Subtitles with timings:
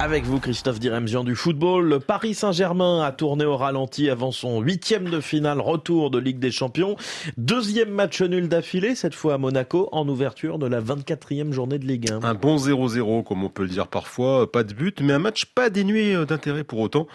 [0.00, 4.60] Avec vous, Christophe Diremzian du football, le Paris Saint-Germain a tourné au ralenti avant son
[4.60, 6.96] huitième de finale retour de Ligue des Champions.
[7.36, 11.86] Deuxième match nul d'affilée, cette fois à Monaco, en ouverture de la 24e journée de
[11.86, 12.24] Ligue 1.
[12.24, 15.44] Un bon 0-0, comme on peut le dire parfois, pas de but, mais un match
[15.46, 17.06] pas dénué d'intérêt pour autant.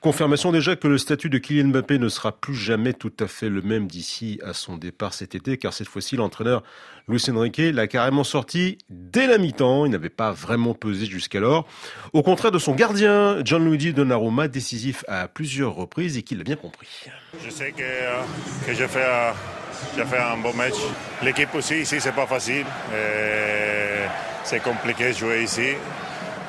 [0.00, 3.48] Confirmation déjà que le statut de Kylian Mbappé ne sera plus jamais tout à fait
[3.48, 6.62] le même d'ici à son départ cet été, car cette fois-ci, l'entraîneur
[7.06, 9.86] Luis Enrique l'a carrément sorti dès la mi-temps.
[9.86, 11.66] Il n'avait pas vraiment pesé jusqu'alors.
[12.24, 16.88] Contraire de son gardien, Gianluigi Donnarumma, décisif à plusieurs reprises et qui l'a bien compris.
[17.44, 18.22] Je sais que, euh,
[18.66, 20.74] j'ai fait, euh, un bon match.
[21.22, 22.64] L'équipe aussi, ici, c'est pas facile.
[24.42, 25.68] C'est compliqué de jouer ici.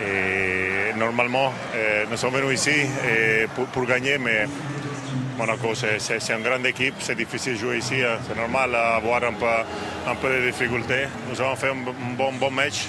[0.00, 2.86] Et normalement, euh, nous sommes venus ici
[3.72, 4.46] pour, gagner, mais
[5.38, 8.18] Monaco, c'est une grande équipe, c'est difficile de jouer ici, hein.
[8.28, 9.46] c'est normal d'avoir un peu,
[10.10, 11.06] un peu de difficultés.
[11.30, 11.76] Nous avons fait un
[12.16, 12.86] bon match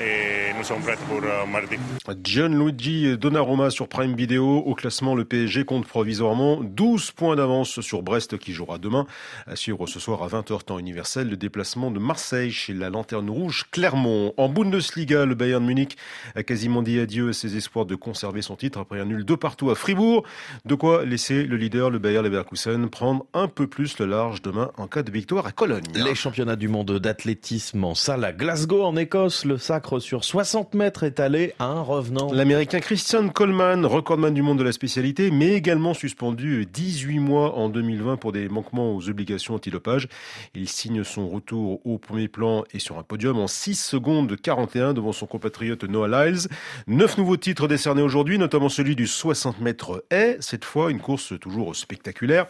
[0.00, 1.76] et nous sommes prêts pour euh, mardi.
[2.22, 4.58] Gianluigi Donnarumma sur Prime Video.
[4.58, 9.06] Au classement, le PSG compte provisoirement 12 points d'avance sur Brest qui jouera demain.
[9.46, 13.30] À suivre ce soir à 20h temps universel le déplacement de Marseille chez la Lanterne
[13.30, 14.34] Rouge Clermont.
[14.36, 15.96] En Bundesliga, le Bayern Munich
[16.34, 19.34] a quasiment dit adieu à ses espoirs de conserver son titre après un nul de
[19.34, 20.24] partout à Fribourg.
[20.64, 24.70] De quoi laisser le leader, le Bayern Leverkusen, prendre un peu plus le large demain
[24.76, 25.84] en cas de victoire à Cologne.
[25.94, 29.58] Les championnats du monde d'athlétisme en salle à Glasgow en Écosse, le
[30.00, 32.32] sur 60 mètres est allé à un revenant.
[32.32, 37.68] L'américain Christian Coleman, recordman du monde de la spécialité, mais également suspendu 18 mois en
[37.68, 40.08] 2020 pour des manquements aux obligations anti-dopage.
[40.54, 44.94] Il signe son retour au premier plan et sur un podium en 6 secondes 41
[44.94, 46.48] devant son compatriote Noah Lyles.
[46.86, 50.36] Neuf nouveaux titres décernés aujourd'hui, notamment celui du 60 mètres haie.
[50.40, 52.46] Cette fois, une course toujours spectaculaire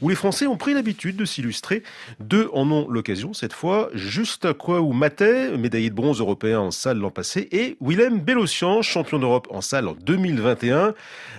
[0.00, 1.82] où les Français ont pris l'habitude de s'illustrer.
[2.20, 3.90] Deux en ont l'occasion cette fois.
[3.94, 9.18] Juste ou Maté, médaillé de bronze européen en salle l'an passé, et Willem Bellossian, champion
[9.18, 10.94] d'Europe en salle en 2021.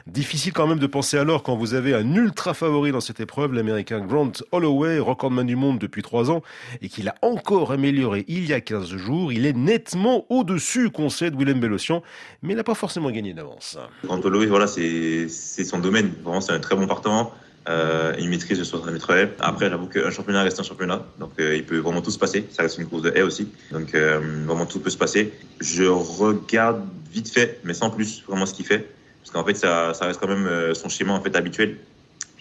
[0.08, 3.54] Difficile quand même de penser alors quand vous avez un ultra favori dans cette épreuve,
[3.54, 6.42] l'américain Grant Holloway, recordman du monde depuis trois ans,
[6.82, 9.34] et qu'il a encore amélioré il y a 15 jours.
[9.34, 12.04] Il est nettement au-dessus, concède Willem Bellossian,
[12.42, 13.78] mais il n'a pas forcément gagné d'avance.
[14.04, 16.14] Grant Holloway, voilà, c'est son domaine.
[16.24, 17.34] Vraiment, c'est un très bon partant
[17.70, 19.34] euh, une maîtrise de 60 mètres haie.
[19.40, 22.46] Après, j'avoue qu'un championnat reste un championnat, donc euh, il peut vraiment tout se passer.
[22.52, 25.34] Ça reste une course de haie aussi, donc euh, vraiment tout peut se passer.
[25.62, 26.82] Je regarde
[27.14, 28.90] vite fait, mais sans plus, vraiment ce qu'il fait,
[29.22, 31.78] parce qu'en fait, ça, ça, reste quand même euh, son schéma en fait habituel.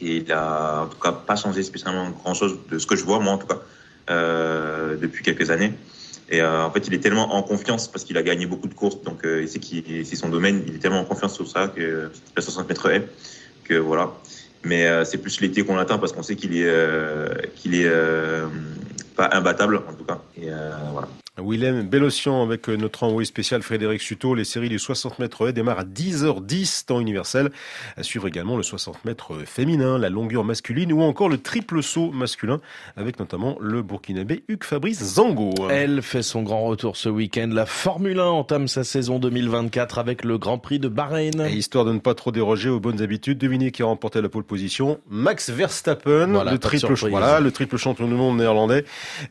[0.00, 3.04] Et il a en tout cas pas changé spécialement grand chose de ce que je
[3.04, 3.60] vois moi en tout cas
[4.10, 5.72] euh, depuis quelques années.
[6.28, 8.74] Et euh, en fait, il est tellement en confiance parce qu'il a gagné beaucoup de
[8.74, 10.64] courses, donc il sait que c'est son domaine.
[10.66, 13.06] Il est tellement en confiance sur ça que la 60 mètres haie
[13.64, 14.12] que voilà.
[14.64, 17.86] Mais euh, c'est plus l'été qu'on attend parce qu'on sait qu'il est, euh, qu'il est
[17.86, 18.46] euh,
[19.16, 20.20] pas imbattable en tout cas.
[20.36, 20.50] Et
[20.92, 21.08] voilà.
[21.44, 24.34] Willem Bellossian avec notre envoyé spécial Frédéric Suto.
[24.34, 27.50] Les séries du 60 mètres haies démarrent à 10h10 temps universel.
[27.97, 32.12] À suivre également le 60 mètres féminin, la longueur masculine ou encore le triple saut
[32.12, 32.60] masculin
[32.97, 35.52] avec notamment le burkinabé Hugues Fabrice Zango.
[35.70, 37.48] Elle fait son grand retour ce week-end.
[37.52, 41.47] La Formule 1 entame sa saison 2024 avec le Grand Prix de Bahreïn.
[41.47, 44.28] Et histoire de ne pas trop déroger aux bonnes habitudes, devinez qui a remporté la
[44.28, 45.00] pole position?
[45.10, 48.84] Max Verstappen, le, triple, voilà, le triple champion du monde néerlandais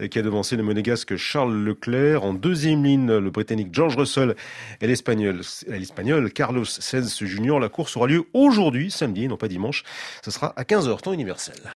[0.09, 4.35] qui a devancé le monégasque Charles Leclerc en deuxième ligne, le Britannique George Russell
[4.81, 7.59] et l'Espagnol, Carlos Sainz Junior.
[7.59, 9.83] La course aura lieu aujourd'hui, samedi, non pas dimanche.
[10.23, 11.61] Ce sera à 15h, temps universel.